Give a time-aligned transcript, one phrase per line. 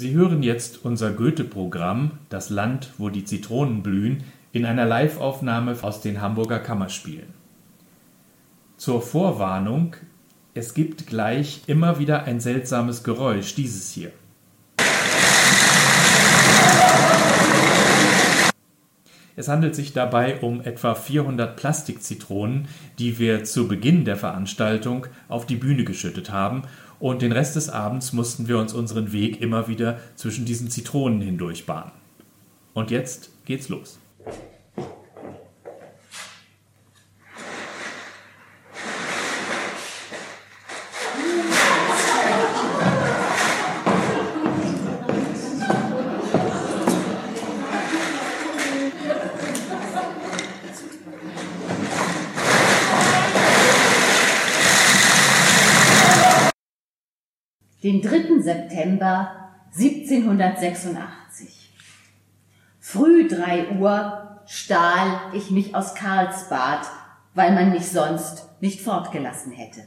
[0.00, 6.00] Sie hören jetzt unser Goethe-Programm Das Land, wo die Zitronen blühen, in einer Live-Aufnahme aus
[6.00, 7.34] den Hamburger Kammerspielen.
[8.78, 9.96] Zur Vorwarnung,
[10.54, 14.10] es gibt gleich immer wieder ein seltsames Geräusch, dieses hier.
[19.40, 25.46] Es handelt sich dabei um etwa 400 Plastikzitronen, die wir zu Beginn der Veranstaltung auf
[25.46, 26.64] die Bühne geschüttet haben
[26.98, 31.22] und den Rest des Abends mussten wir uns unseren Weg immer wieder zwischen diesen Zitronen
[31.22, 31.90] hindurch bahnen.
[32.74, 33.98] Und jetzt geht's los.
[57.82, 58.40] Den 3.
[58.40, 61.72] September 1786.
[62.78, 66.86] Früh drei Uhr stahl ich mich aus Karlsbad,
[67.34, 69.82] weil man mich sonst nicht fortgelassen hätte.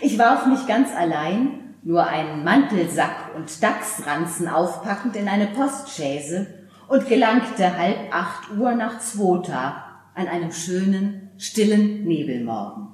[0.00, 6.46] Ich warf mich ganz allein, nur einen Mantelsack und Dachsranzen aufpackend in eine Postchaise
[6.88, 12.88] und gelangte halb acht Uhr nach Zwota an einem schönen, stillen Nebelmorgen.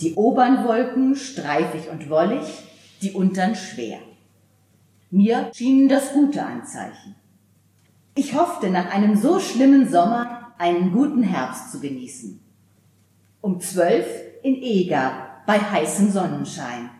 [0.00, 2.67] Die oberen Wolken streifig und wollig,
[3.02, 3.98] die untern schwer.
[5.10, 7.14] Mir schienen das gute Anzeichen.
[8.14, 12.40] Ich hoffte, nach einem so schlimmen Sommer einen guten Herbst zu genießen.
[13.40, 14.06] Um zwölf
[14.42, 15.12] in Eger
[15.46, 16.90] bei heißem Sonnenschein.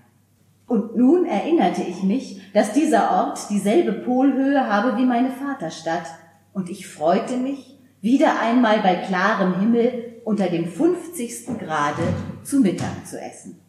[0.67, 6.07] Und nun erinnerte ich mich, dass dieser Ort dieselbe Polhöhe habe wie meine Vaterstadt,
[6.53, 11.59] und ich freute mich, wieder einmal bei klarem Himmel unter dem 50.
[11.59, 12.03] Grade
[12.43, 13.61] zu Mittag zu essen.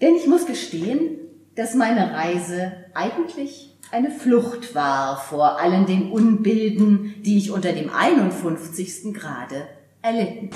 [0.00, 1.18] Denn ich muss gestehen,
[1.54, 7.90] dass meine Reise eigentlich eine Flucht war vor allen den Unbilden, die ich unter dem
[7.94, 9.14] 51.
[9.14, 9.68] Grade
[10.02, 10.50] erlitten.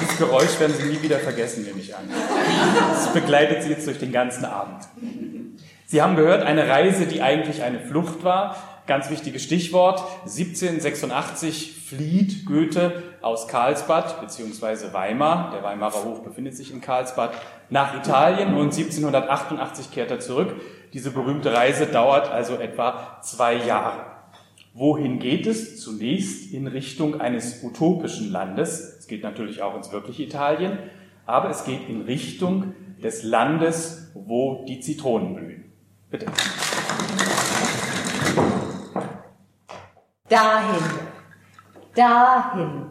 [0.00, 2.08] Dieses Geräusch werden Sie nie wieder vergessen, nehme ich an.
[2.94, 4.84] Es begleitet Sie jetzt durch den ganzen Abend.
[5.84, 10.02] Sie haben gehört, eine Reise, die eigentlich eine Flucht war, Ganz wichtiges Stichwort.
[10.22, 14.92] 1786 flieht Goethe aus Karlsbad bzw.
[14.92, 17.32] Weimar, der Weimarer Hof befindet sich in Karlsbad,
[17.68, 20.54] nach Italien und 1788 kehrt er zurück.
[20.92, 24.06] Diese berühmte Reise dauert also etwa zwei Jahre.
[24.72, 25.80] Wohin geht es?
[25.80, 28.98] Zunächst in Richtung eines utopischen Landes.
[29.00, 30.78] Es geht natürlich auch ins wirkliche Italien,
[31.24, 35.64] aber es geht in Richtung des Landes, wo die Zitronen blühen.
[36.10, 36.26] Bitte.
[40.28, 40.82] Dahin,
[41.94, 42.86] dahin.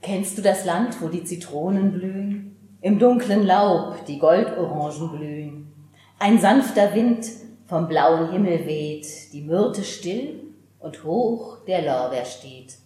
[0.00, 2.78] Kennst du das Land, wo die Zitronen blühen?
[2.80, 5.90] Im dunklen Laub die Goldorangen blühen.
[6.18, 7.26] Ein sanfter Wind
[7.66, 10.44] vom blauen Himmel weht, die Myrte still
[10.78, 12.78] und hoch der Lorbeer steht.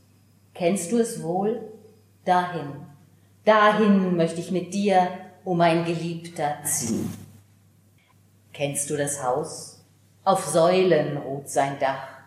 [0.53, 1.61] Kennst du es wohl?
[2.25, 2.73] Dahin,
[3.45, 5.07] dahin möchte ich mit dir,
[5.45, 7.13] o oh mein Geliebter, ziehen.
[8.53, 9.85] Kennst du das Haus?
[10.25, 12.20] Auf Säulen ruht sein Dach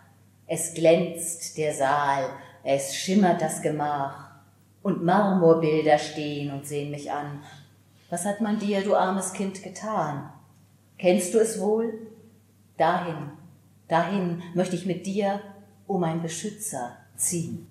[0.46, 2.28] es glänzt der Saal,
[2.62, 4.30] es schimmert das Gemach,
[4.82, 7.42] und Marmorbilder stehen und sehen mich an.
[8.10, 10.30] Was hat man dir, du armes Kind, getan?
[10.98, 12.06] Kennst du es wohl?
[12.76, 13.30] Dahin,
[13.88, 15.40] dahin möchte ich mit dir,
[15.86, 17.66] o oh mein Beschützer, ziehen.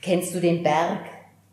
[0.00, 1.02] Kennst du den Berg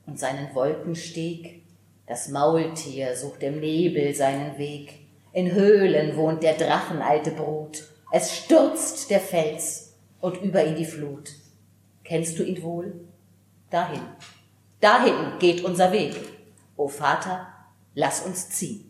[0.05, 1.63] und seinen Wolkensteg?
[2.07, 4.99] Das Maultier sucht im Nebel seinen Weg.
[5.33, 7.83] In Höhlen wohnt der Drachenalte Brut.
[8.11, 9.88] Es stürzt der Fels
[10.21, 11.31] und über ihn die Flut.
[12.03, 12.93] Kennst du ihn wohl?
[13.69, 14.01] Dahin,
[14.79, 16.15] dahin geht unser Weg.
[16.75, 17.47] O Vater,
[17.93, 18.85] lass uns ziehen.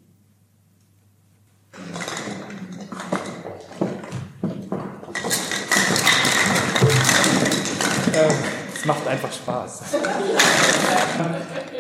[8.74, 9.82] Es macht einfach Spaß.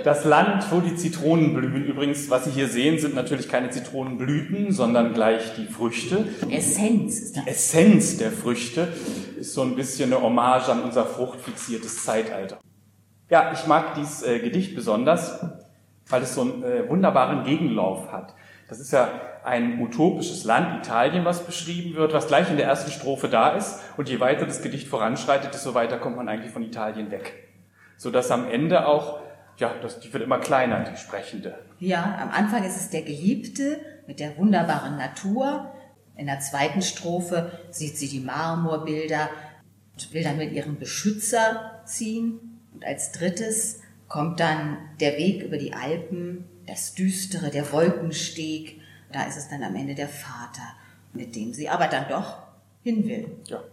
[0.03, 4.71] Das Land, wo die Zitronen blühen, übrigens, was Sie hier sehen, sind natürlich keine Zitronenblüten,
[4.71, 6.27] sondern gleich die Früchte.
[6.49, 7.43] Essenz ist das.
[7.45, 8.89] Die Essenz der Früchte
[9.39, 12.59] ist so ein bisschen eine Hommage an unser fruchtfixiertes Zeitalter.
[13.29, 15.45] Ja, ich mag dieses äh, Gedicht besonders,
[16.07, 18.33] weil es so einen äh, wunderbaren Gegenlauf hat.
[18.67, 19.09] Das ist ja
[19.43, 23.79] ein utopisches Land, Italien, was beschrieben wird, was gleich in der ersten Strophe da ist.
[23.97, 27.49] Und je weiter das Gedicht voranschreitet, desto weiter kommt man eigentlich von Italien weg.
[27.97, 29.19] Sodass am Ende auch
[29.59, 31.59] ja, das, die wird immer kleiner, die Sprechende.
[31.79, 35.71] Ja, am Anfang ist es der Geliebte mit der wunderbaren Natur.
[36.19, 39.29] In der zweiten Strophe sieht sie die Marmorbilder
[39.93, 42.59] und will dann mit ihrem Beschützer ziehen.
[42.73, 43.79] Und als drittes
[44.09, 48.81] kommt dann der Weg über die Alpen, das Düstere, der Wolkensteg,
[49.13, 50.75] da ist es dann am Ende der Vater,
[51.13, 52.39] mit dem sie aber dann doch
[52.83, 53.31] hin will.
[53.45, 53.63] Ja.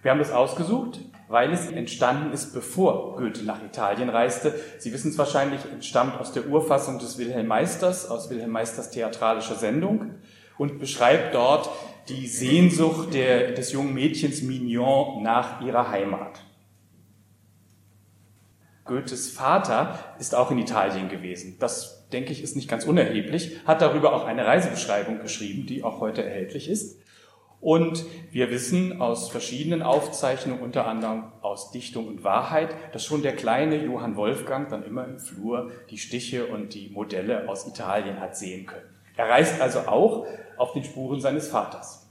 [0.00, 4.54] Wir haben das ausgesucht, weil es entstanden ist, bevor Goethe nach Italien reiste.
[4.78, 9.56] Sie wissen es wahrscheinlich, entstammt aus der Urfassung des Wilhelm Meisters, aus Wilhelm Meisters theatralischer
[9.56, 10.14] Sendung
[10.58, 11.70] und beschreibt dort
[12.08, 16.42] die Sehnsucht der, des jungen Mädchens Mignon nach ihrer Heimat.
[18.84, 21.56] Goethes Vater ist auch in Italien gewesen.
[21.60, 26.00] Das, denke ich, ist nicht ganz unerheblich, hat darüber auch eine Reisebeschreibung geschrieben, die auch
[26.00, 26.98] heute erhältlich ist.
[27.60, 33.36] Und wir wissen aus verschiedenen Aufzeichnungen, unter anderem aus Dichtung und Wahrheit, dass schon der
[33.36, 38.36] kleine Johann Wolfgang dann immer im Flur die Stiche und die Modelle aus Italien hat
[38.36, 38.90] sehen können.
[39.16, 40.26] Er reist also auch
[40.56, 42.08] auf den Spuren seines Vaters.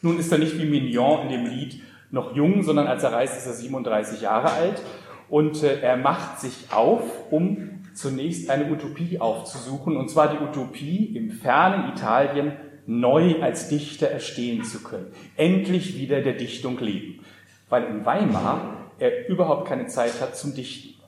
[0.00, 3.36] Nun ist er nicht wie Mignon in dem Lied noch jung, sondern als er reist,
[3.36, 4.82] ist er 37 Jahre alt.
[5.28, 11.16] Und äh, er macht sich auf, um zunächst eine Utopie aufzusuchen, und zwar die Utopie
[11.16, 12.52] im fernen Italien
[12.86, 17.24] neu als Dichter erstehen zu können, endlich wieder der Dichtung leben,
[17.68, 21.00] weil in Weimar er überhaupt keine Zeit hat zum Dichten.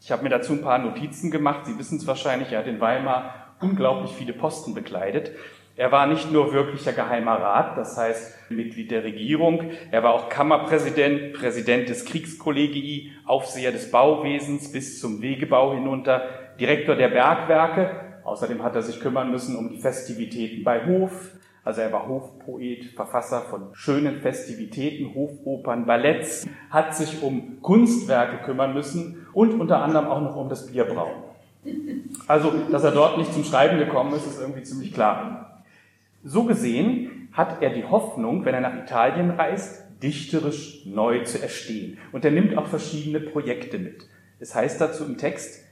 [0.00, 2.80] Ich habe mir dazu ein paar Notizen gemacht, Sie wissen es wahrscheinlich, er hat in
[2.80, 5.32] Weimar unglaublich viele Posten bekleidet.
[5.78, 10.30] Er war nicht nur wirklicher geheimer Rat, das heißt Mitglied der Regierung, er war auch
[10.30, 16.22] Kammerpräsident, Präsident des Kriegskollegii, Aufseher des Bauwesens bis zum Wegebau hinunter,
[16.58, 17.90] Direktor der Bergwerke.
[18.24, 21.32] Außerdem hat er sich kümmern müssen um die Festivitäten bei Hof.
[21.62, 28.72] Also er war Hofpoet, Verfasser von schönen Festivitäten, Hofopern, Balletts, hat sich um Kunstwerke kümmern
[28.72, 31.25] müssen und unter anderem auch noch um das Bierbrauen.
[32.26, 35.62] Also, dass er dort nicht zum Schreiben gekommen ist, ist irgendwie ziemlich klar.
[36.24, 41.98] So gesehen hat er die Hoffnung, wenn er nach Italien reist, dichterisch neu zu erstehen.
[42.12, 44.08] Und er nimmt auch verschiedene Projekte mit.
[44.38, 45.64] Es heißt dazu im Text,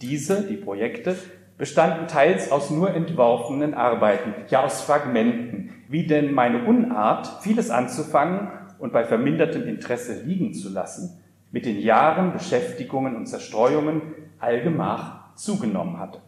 [0.00, 1.16] diese, die Projekte,
[1.58, 8.48] bestanden teils aus nur entworfenen Arbeiten, ja aus Fragmenten, wie denn meine Unart, vieles anzufangen
[8.78, 11.20] und bei vermindertem Interesse liegen zu lassen,
[11.52, 14.02] mit den Jahren Beschäftigungen und Zerstreuungen
[14.40, 16.20] allgemach zugenommen hatte.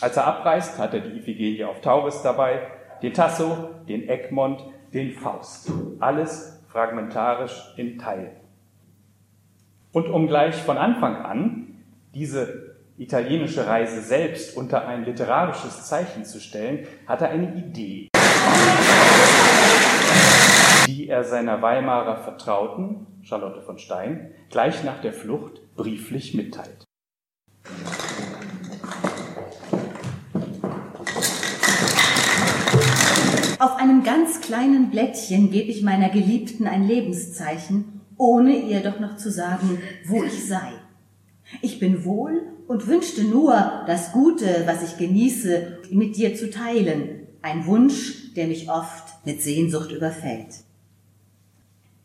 [0.00, 2.66] Als er abreist, hat er die Iphigenie auf Tauris dabei,
[3.02, 5.72] den Tasso, den Egmont, den Faust.
[6.00, 8.36] Alles fragmentarisch in Teilen.
[9.92, 11.82] Und um gleich von Anfang an
[12.14, 18.08] diese italienische Reise selbst unter ein literarisches Zeichen zu stellen, hat er eine Idee,
[20.86, 26.85] die er seiner Weimarer Vertrauten, Charlotte von Stein, gleich nach der Flucht brieflich mitteilt.
[33.66, 39.16] Auf einem ganz kleinen Blättchen gebe ich meiner Geliebten ein Lebenszeichen, ohne ihr doch noch
[39.16, 40.70] zu sagen, wo ich sei.
[41.62, 47.26] Ich bin wohl und wünschte nur, das Gute, was ich genieße, mit dir zu teilen,
[47.42, 50.62] ein Wunsch, der mich oft mit Sehnsucht überfällt.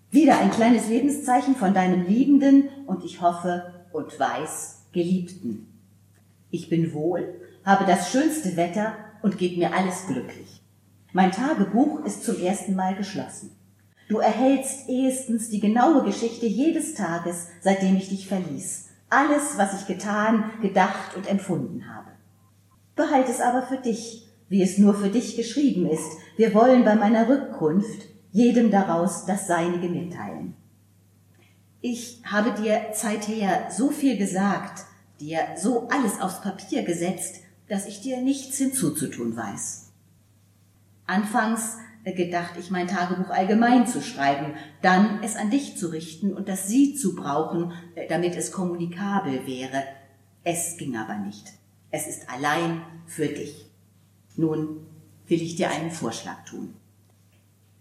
[0.09, 5.67] Wieder ein kleines Lebenszeichen von deinem Liebenden und ich hoffe und weiß, Geliebten.
[6.49, 10.60] Ich bin wohl, habe das schönste Wetter und geht mir alles glücklich.
[11.13, 13.51] Mein Tagebuch ist zum ersten Mal geschlossen.
[14.07, 18.87] Du erhältst ehestens die genaue Geschichte jedes Tages, seitdem ich dich verließ.
[19.09, 22.11] Alles, was ich getan, gedacht und empfunden habe.
[22.95, 26.17] Behalt es aber für dich, wie es nur für dich geschrieben ist.
[26.37, 30.55] Wir wollen bei meiner Rückkunft jedem daraus das Seinige mitteilen.
[31.81, 34.85] Ich habe dir zeither so viel gesagt,
[35.19, 39.90] dir so alles aufs Papier gesetzt, dass ich dir nichts hinzuzutun weiß.
[41.07, 46.33] Anfangs äh, gedacht ich, mein Tagebuch allgemein zu schreiben, dann es an dich zu richten
[46.33, 49.83] und das Sie zu brauchen, äh, damit es kommunikabel wäre.
[50.43, 51.47] Es ging aber nicht.
[51.91, 53.67] Es ist allein für dich.
[54.35, 54.85] Nun
[55.27, 56.73] will ich dir einen Vorschlag tun.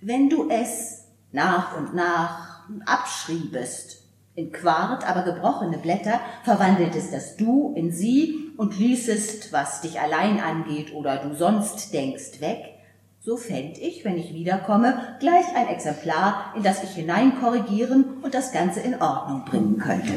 [0.01, 4.01] Wenn du es nach und nach abschriebest,
[4.35, 10.41] in Quart, aber gebrochene Blätter, verwandeltest das Du in Sie und ließest, was dich allein
[10.41, 12.80] angeht oder du sonst denkst, weg,
[13.23, 18.51] so fänd ich, wenn ich wiederkomme, gleich ein Exemplar, in das ich hineinkorrigieren und das
[18.51, 20.13] Ganze in Ordnung bringen könnte.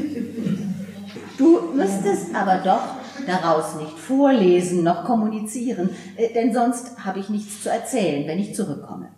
[1.38, 7.62] Du müsstest aber doch daraus nicht vorlesen noch kommunizieren, äh, denn sonst habe ich nichts
[7.62, 9.10] zu erzählen, wenn ich zurückkomme.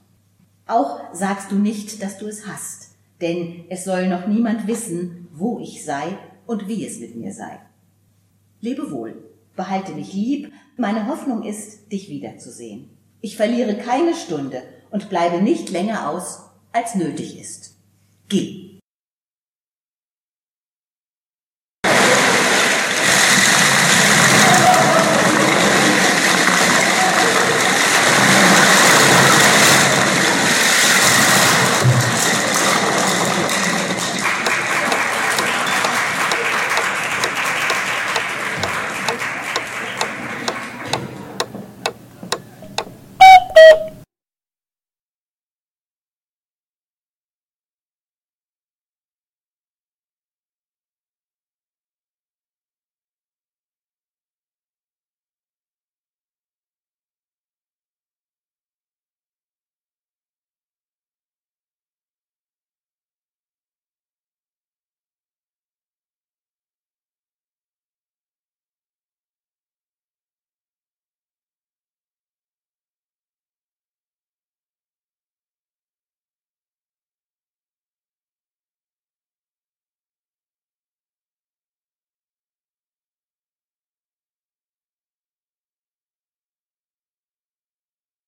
[0.67, 5.59] Auch sagst du nicht, dass du es hast, denn es soll noch niemand wissen, wo
[5.59, 7.59] ich sei und wie es mit mir sei.
[8.61, 9.13] Lebe wohl,
[9.55, 12.94] behalte mich lieb, meine Hoffnung ist, dich wiederzusehen.
[13.25, 16.41] Ich verliere keine Stunde und bleibe nicht länger aus,
[16.71, 17.73] als nötig ist.
[18.29, 18.64] Geh.